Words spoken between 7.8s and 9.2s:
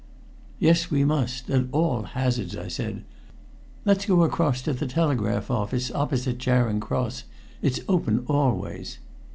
open always."